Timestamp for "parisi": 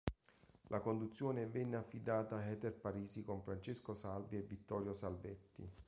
2.73-3.23